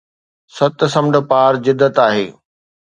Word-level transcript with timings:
ست 0.57 0.77
سمنڊ 0.95 1.13
پار 1.33 1.53
جدت 1.69 1.95
آهي 2.09 2.27